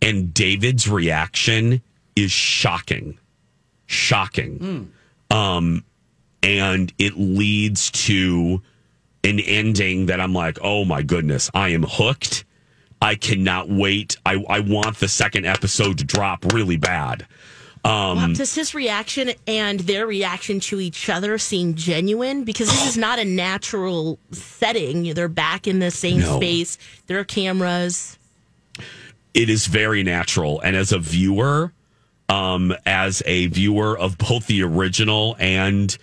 [0.00, 1.82] and David's reaction
[2.16, 3.18] is shocking,
[3.86, 4.58] shocking.
[5.30, 5.84] Um,
[6.42, 8.62] and it leads to
[9.24, 12.44] an ending that I'm like, oh my goodness, I am hooked.
[13.00, 14.16] I cannot wait.
[14.26, 17.26] I, I want the second episode to drop really bad.
[17.84, 22.42] Um, Well, does his reaction and their reaction to each other seem genuine?
[22.44, 25.14] Because this is not a natural setting.
[25.14, 26.36] They're back in the same No.
[26.38, 26.76] space.
[27.06, 28.18] There are cameras.
[29.34, 30.60] it is very natural.
[30.60, 31.72] And as a viewer,
[32.28, 35.96] um, as a viewer of both the original and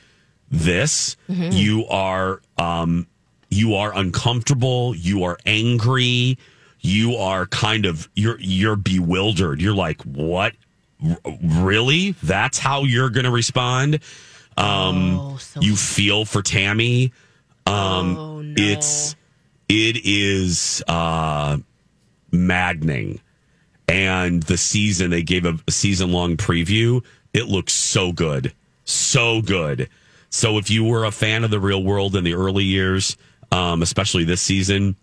[0.56, 3.08] this, you are um,
[3.50, 4.96] you are uncomfortable.
[4.96, 6.38] You are angry.
[6.82, 9.62] You are kind of you're you're bewildered.
[9.62, 10.54] You're like, what?
[11.06, 12.12] R- really?
[12.24, 14.00] That's how you're going to respond?
[14.58, 17.12] Um, you feel for Tammy.
[17.66, 18.16] Um,
[18.58, 19.16] It's
[19.68, 21.58] it is uh,
[22.32, 23.20] maddening
[23.88, 29.90] and the season they gave a, season long preview it looks so good so good
[30.36, 33.16] so if you were a fan of the real world in the early years
[33.52, 34.96] um, especially this season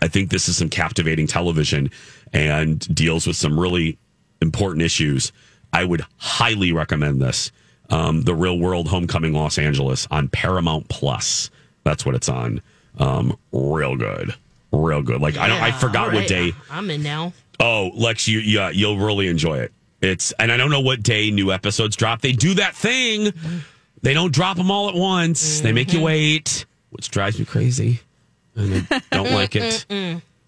[0.00, 1.90] i think this is some captivating television
[2.32, 3.98] and deals with some really
[4.40, 5.32] important issues
[5.72, 7.50] i would highly recommend this
[7.90, 11.50] um, the real world homecoming los angeles on paramount plus
[11.82, 12.62] that's what it's on
[12.98, 14.34] um, real good
[14.72, 17.32] real good like i don't i forgot all what day I'm in now.
[17.60, 19.72] Oh, Lex, you yeah, you'll really enjoy it.
[20.00, 22.20] It's and I don't know what day new episodes drop.
[22.20, 23.32] They do that thing.
[24.04, 25.60] They don't drop them all at once.
[25.60, 28.00] They make you wait, which drives me crazy.
[28.54, 29.86] And I don't like it.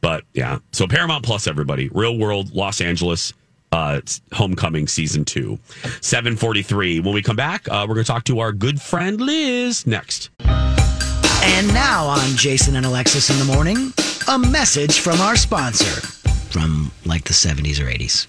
[0.03, 3.33] But yeah, so Paramount Plus, everybody, Real World, Los Angeles,
[3.73, 5.59] uh, Homecoming season two,
[6.03, 7.01] seven forty three.
[7.01, 10.29] When we come back, uh, we're going to talk to our good friend Liz next.
[10.45, 13.93] And now on Jason and Alexis in the morning,
[14.29, 16.03] a message from our sponsor
[16.51, 18.27] from like the 70s or 80s.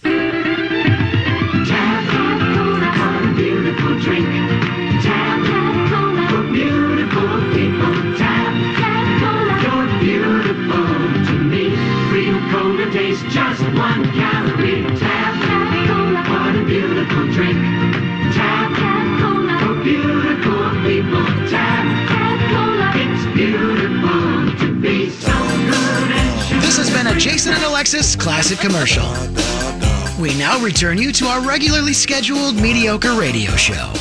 [27.89, 30.21] Jason and Alexis classic commercial.
[30.21, 33.93] We now return you to our regularly scheduled mediocre radio show.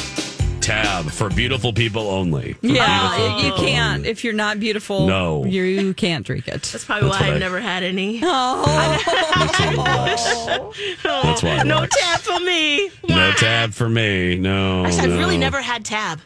[0.61, 2.55] tab for beautiful people only.
[2.55, 3.99] For Yeah, you can't.
[3.99, 4.09] only.
[4.09, 5.45] If you're not beautiful, No.
[5.45, 6.63] you, you can't drink it.
[6.63, 8.21] That's probably That's why I've I- never had any.
[8.25, 8.65] Oh,
[11.23, 11.63] That's why.
[11.63, 11.97] no Lex.
[11.97, 12.91] tab for me.
[13.09, 14.37] No tab for me.
[14.37, 14.85] No.
[14.85, 16.19] Actually, I've really never had tab.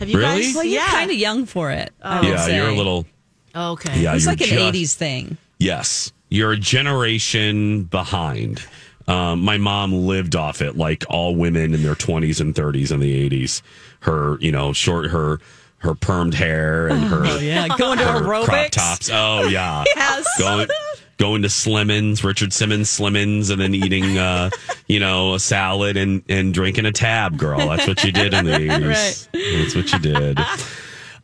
[0.00, 0.42] Have you Really?
[0.42, 0.54] guys?
[0.56, 0.88] Well, you're yeah.
[0.90, 1.92] kind of young for it.
[2.02, 2.20] I oh.
[2.22, 2.56] would Yeah, say.
[2.56, 3.06] you're a little.
[3.54, 4.00] Okay.
[4.00, 5.36] Yeah, It's like an just- '80s thing.
[5.58, 8.62] Yes, you're a generation behind.
[9.08, 13.00] Um, my mom lived off it, like all women in their 20s and 30s in
[13.00, 13.60] the 80s.
[14.00, 15.40] Her, you know, short her
[15.78, 18.70] her permed hair and her Oh yeah, going to her crop aerobics.
[18.70, 19.10] tops.
[19.12, 20.26] Oh yeah, Yes.
[20.38, 20.68] going
[21.16, 24.50] going to Slimmons, Richard Simmons Slimmons, and then eating, uh,
[24.88, 27.58] you know, a salad and and drinking a tab, girl.
[27.68, 29.28] That's what you did in the 80s.
[29.34, 29.58] Right.
[29.58, 30.38] That's what you did.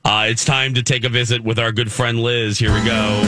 [0.07, 2.61] Uh, it's time to take a visit with our good friend Liz.
[2.61, 3.23] Here we go.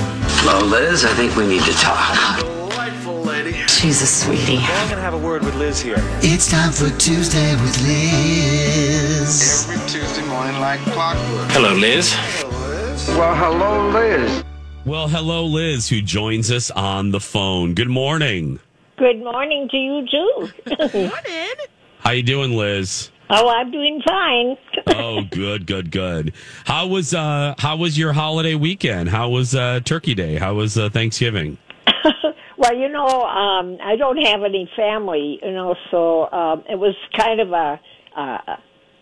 [0.46, 1.04] Hello, Liz.
[1.04, 2.38] I think we need to talk.
[2.38, 3.54] Delightful lady.
[3.66, 4.58] She's a sweetie.
[4.58, 5.96] Well, I'm gonna have a word with Liz here.
[6.22, 9.66] It's time for Tuesday with Liz.
[9.68, 11.50] Every Tuesday morning, like clockwork.
[11.50, 12.12] Hello, Liz.
[12.14, 13.08] Hello, Liz.
[13.08, 14.44] Well, hello, Liz.
[14.84, 17.74] Well, hello, Liz, who joins us on the phone.
[17.74, 18.60] Good morning.
[18.98, 20.48] Good morning to you too.
[20.94, 21.54] Morning.
[21.98, 23.10] How you doing, Liz?
[23.30, 24.56] oh, I'm doing fine.
[24.96, 26.32] Oh, good, good, good.
[26.64, 29.08] How was uh how was your holiday weekend?
[29.08, 30.36] How was uh Turkey Day?
[30.36, 31.58] How was uh, Thanksgiving?
[32.58, 36.96] Well, you know, um, I don't have any family, you know, so um, it was
[37.16, 37.80] kind of a
[38.16, 38.56] uh,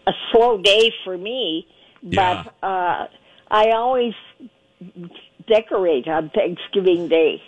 [0.06, 1.66] a slow day for me.
[2.02, 2.44] Yeah.
[2.44, 3.06] But uh,
[3.50, 4.12] I always
[5.46, 7.42] decorate on Thanksgiving Day.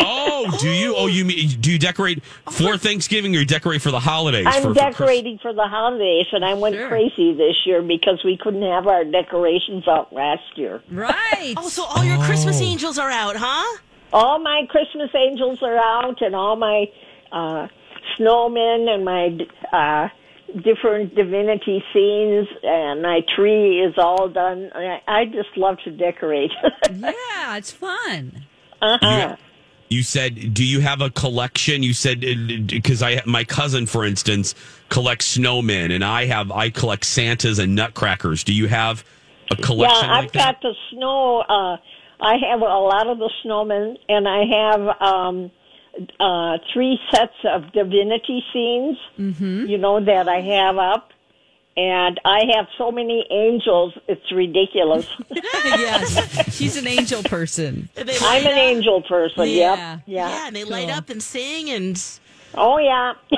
[0.00, 0.94] Oh, do you?
[0.96, 4.46] Oh, you mean do you decorate for Thanksgiving or you decorate for the holidays?
[4.48, 8.22] I'm for, for Chris- decorating for the holidays, and I went crazy this year because
[8.24, 10.82] we couldn't have our decorations out last year.
[10.90, 11.54] Right.
[11.56, 12.64] Oh, so all your Christmas Oh.
[12.64, 13.78] angels are out, huh?
[14.12, 16.86] all my Christmas angels are out, and all my
[17.32, 17.66] uh,
[18.18, 19.36] snowmen and my
[19.76, 20.08] uh,
[20.62, 24.70] different divinity scenes, and my tree is all done.
[24.74, 26.50] I, I just love to decorate.
[26.92, 28.44] yeah, it's fun.
[28.82, 29.36] uh-huh.
[29.88, 31.84] You said, do you have a collection?
[31.84, 32.20] You said
[32.66, 34.56] because I my cousin, for instance,
[34.88, 38.42] collects snowmen, and I have I collect Santas and Nutcrackers.
[38.42, 39.04] Do you have
[39.52, 40.60] a collection Yeah, I've that?
[40.60, 41.38] got the snow.
[41.40, 41.76] Uh,
[42.20, 45.50] I have a lot of the snowmen, and I have um,
[46.20, 48.98] uh, three sets of divinity scenes.
[49.18, 49.66] Mm-hmm.
[49.66, 51.12] You know that I have up,
[51.76, 53.94] and I have so many angels.
[54.08, 55.06] It's ridiculous.
[55.30, 57.88] yes, she's an angel person.
[57.96, 59.48] I'm light an angel person.
[59.48, 59.96] Yeah.
[59.96, 60.02] Yep.
[60.06, 60.28] Yeah.
[60.28, 62.02] Yeah, and they light up and sing and
[62.56, 63.14] Oh yeah.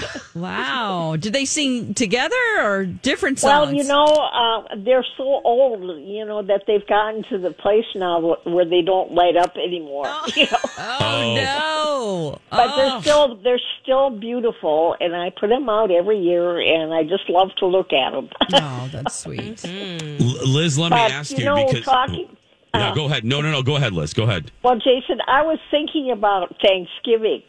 [0.32, 1.16] Wow.
[1.18, 3.66] Did they sing together or different songs?
[3.66, 7.84] well, you know, uh, they're so old, you know, that they've gotten to the place
[7.96, 10.06] now where they don't light up anymore.
[10.36, 10.58] You know?
[10.78, 12.38] Oh, no.
[12.50, 12.76] But Oh.
[12.76, 17.28] they're still they're still beautiful, and I put them out every year, and I just
[17.28, 18.28] love to look at them.
[18.54, 19.64] Oh, that's sweet.
[19.64, 22.36] L- Liz, let me ask you you, know, because talking.
[22.74, 23.24] yeah, uh, go ahead.
[23.24, 23.62] No, no, no.
[23.62, 24.14] Go ahead, Liz.
[24.14, 24.52] Go ahead.
[24.62, 27.42] Well, Jason, I was thinking about Thanksgiving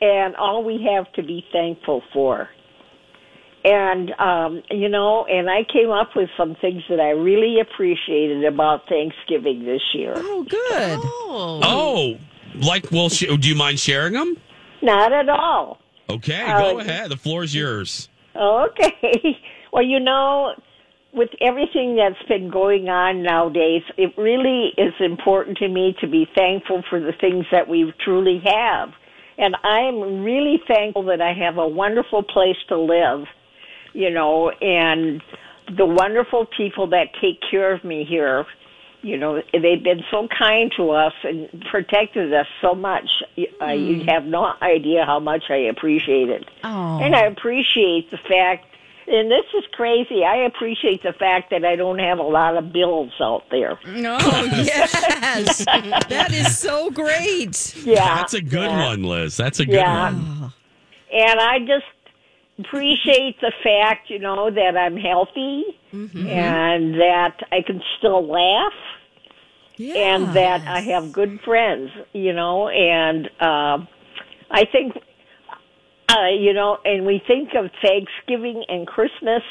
[0.00, 2.48] and all we have to be thankful for.
[3.62, 8.44] And, um, you know, and I came up with some things that I really appreciated
[8.44, 10.14] about Thanksgiving this year.
[10.16, 10.98] Oh, good.
[11.04, 12.16] oh, Oh,
[12.66, 14.38] like, well, sh- do you mind sharing them?
[14.80, 15.78] Not at all.
[16.08, 17.10] Okay, Uh, go ahead.
[17.10, 18.08] The floor is yours.
[18.34, 19.38] Okay.
[19.72, 20.52] Well, you know,
[21.12, 26.26] with everything that's been going on nowadays, it really is important to me to be
[26.34, 28.88] thankful for the things that we truly have.
[29.40, 33.26] And I'm really thankful that I have a wonderful place to live,
[33.94, 35.22] you know, and
[35.74, 38.44] the wonderful people that take care of me here.
[39.02, 43.08] You know, they've been so kind to us and protected us so much.
[43.62, 46.44] Uh, you have no idea how much I appreciate it.
[46.62, 47.00] Oh.
[47.00, 48.66] And I appreciate the fact,
[49.10, 52.72] and this is crazy, I appreciate the fact that I don't have a lot of
[52.72, 53.78] bills out there.
[53.86, 55.64] No, yes.
[55.64, 57.76] that is so great.
[57.84, 58.16] Yeah.
[58.16, 58.86] That's a good yeah.
[58.88, 59.36] one, Liz.
[59.36, 60.12] That's a good Yeah.
[60.12, 60.52] one.
[61.12, 61.84] And I just
[62.58, 68.72] appreciate the fact, you know, that I'm healthy and that I can still laugh
[69.78, 73.78] and that I have good friends, you know, and uh,
[74.50, 74.94] I think,
[76.10, 79.42] uh, you know, and we think of Thanksgiving and Christmas,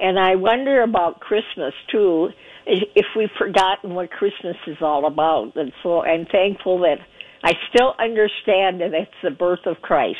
[0.00, 2.30] and I wonder about Christmas too,
[2.66, 5.56] if we've forgotten what Christmas is all about.
[5.56, 6.98] And so I'm thankful that
[7.42, 10.18] I still understand that it's the birth of Christ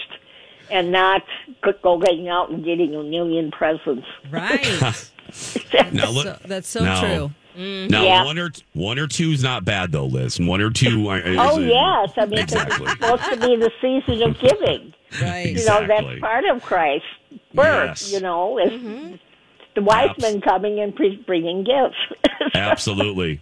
[0.70, 1.22] and not
[1.62, 4.06] go- going out and getting a million presents.
[4.30, 5.10] Right.
[5.92, 7.30] Now look, So, that's so now- true.
[7.56, 8.24] Now Yeah.
[8.24, 10.38] one or one or two is not bad though, Liz.
[10.40, 11.08] One or two.
[11.08, 12.84] are- is Oh a- yes, I mean exactly.
[12.86, 14.93] it's supposed to be the season of giving.
[15.20, 15.48] Right.
[15.56, 17.06] You know that's part of Christ's
[17.54, 17.88] birth.
[18.02, 18.12] Yes.
[18.12, 19.18] You know, is
[19.74, 21.96] the wise men coming and pre- bringing gifts.
[22.54, 23.40] Absolutely.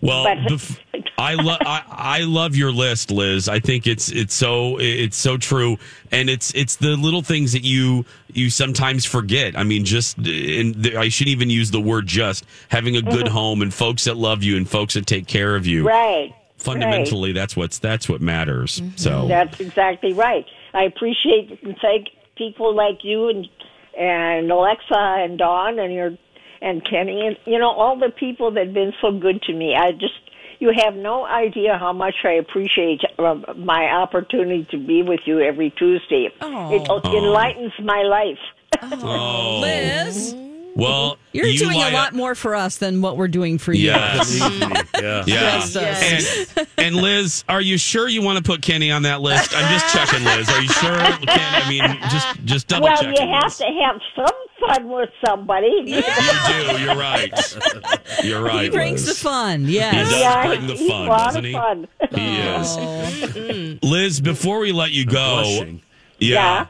[0.00, 0.78] Well, But- bef-
[1.16, 3.48] I love I, I love your list, Liz.
[3.48, 5.76] I think it's it's so it's so true,
[6.10, 9.56] and it's it's the little things that you you sometimes forget.
[9.56, 13.26] I mean, just and the, I shouldn't even use the word just having a good
[13.26, 13.28] Mhm.
[13.28, 15.86] home and folks that love you and folks that take care of you.
[15.86, 16.34] right.
[16.56, 18.80] Fundamentally, that's what's that's what matters.
[18.96, 20.46] So That's exactly right.
[20.74, 23.46] I appreciate and thank people like you and
[23.98, 26.10] and Alexa and Don and your
[26.60, 29.74] and Kenny and you know all the people that have been so good to me.
[29.76, 30.14] I just
[30.58, 35.40] you have no idea how much I appreciate uh, my opportunity to be with you
[35.40, 36.28] every Tuesday.
[36.40, 38.38] It enlightens my life.
[39.04, 39.60] Oh.
[39.60, 40.34] Liz,
[40.74, 43.28] well, you're you doing light a up- uh, lot more for us than what we're
[43.28, 43.86] doing for you.
[43.86, 44.38] Yes.
[44.40, 45.24] yeah.
[45.26, 46.56] Yes, yes.
[46.56, 49.54] And, and Liz, are you sure you want to put Kenny on that list?
[49.54, 50.48] I'm just checking, Liz.
[50.48, 50.96] Are you sure?
[50.98, 53.14] Ken, I mean, just just double well, check.
[53.16, 55.68] Well, you have to have some fun with somebody.
[55.92, 56.82] You do.
[56.82, 57.56] You're right.
[58.22, 58.64] You're right.
[58.64, 59.16] He brings Liz.
[59.18, 59.64] the fun.
[59.66, 59.92] Yes.
[59.94, 61.52] He does Yeah, bring the he's fun, a lot doesn't of he?
[61.52, 61.88] fun.
[62.14, 63.82] He is.
[63.82, 65.66] Liz, before we let you go, yeah.
[66.18, 66.66] Yeah.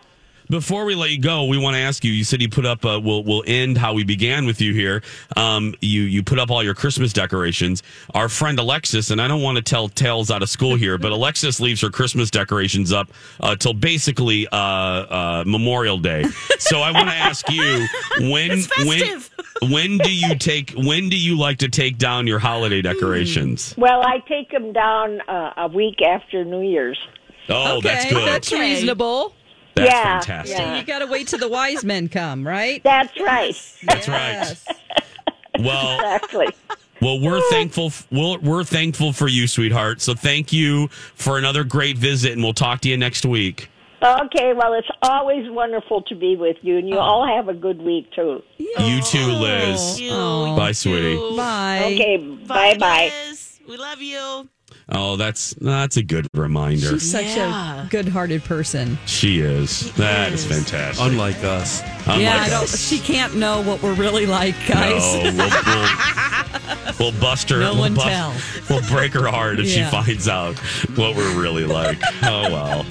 [0.52, 2.12] Before we let you go, we want to ask you.
[2.12, 2.84] You said you put up.
[2.84, 5.02] Uh, we'll we'll end how we began with you here.
[5.34, 7.82] Um, you you put up all your Christmas decorations.
[8.12, 11.10] Our friend Alexis, and I don't want to tell tales out of school here, but
[11.10, 13.08] Alexis leaves her Christmas decorations up
[13.40, 16.24] uh, till basically uh, uh, Memorial Day.
[16.58, 17.86] So I want to ask you
[18.30, 19.22] when when
[19.70, 23.74] when do you take when do you like to take down your holiday decorations?
[23.78, 26.98] Well, I take them down uh, a week after New Year's.
[27.48, 28.28] Oh, that's good.
[28.28, 29.34] That's reasonable.
[29.74, 30.58] That's Yeah, fantastic.
[30.58, 30.76] yeah.
[30.78, 32.82] You got to wait till the wise men come, right?
[32.82, 33.54] That's right.
[33.84, 34.54] That's right.
[35.58, 36.46] Well, Exactly.
[37.00, 37.92] well, we're thankful.
[38.10, 40.00] We're, we're thankful for you, sweetheart.
[40.00, 43.68] So thank you for another great visit, and we'll talk to you next week.
[44.02, 46.94] Okay, well, it's always wonderful to be with you, and Oh.
[46.94, 48.42] you all have a good week, too.
[48.58, 50.00] You too, Liz.
[50.10, 50.56] Oh.
[50.56, 51.16] Bye, sweetie.
[51.36, 51.82] Bye.
[51.94, 53.12] Okay, bye bye.
[53.28, 53.60] Liz.
[53.68, 54.48] We love you.
[54.88, 56.90] Oh, that's that's a good reminder.
[56.98, 57.86] She's such Yeah.
[57.86, 58.98] a good-hearted person.
[59.06, 59.92] She is.
[59.94, 61.04] That is fantastic.
[61.04, 61.82] Unlike us.
[62.06, 62.76] Unlike yeah, I don't, us.
[62.78, 65.02] she can't know what we're really like, guys.
[65.14, 67.60] No, we'll, we'll, we'll bust her.
[67.60, 68.34] No we'll one bust- tell.
[68.68, 69.86] We'll break her heart if Yeah.
[69.88, 70.58] she finds out
[70.96, 71.98] what we're really like.
[72.22, 72.84] Oh well.